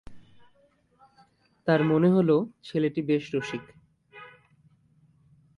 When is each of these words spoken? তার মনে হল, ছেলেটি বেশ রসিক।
তার 1.67 1.81
মনে 1.83 2.09
হল, 2.09 2.29
ছেলেটি 2.63 3.01
বেশ 3.01 3.23
রসিক। 3.35 3.63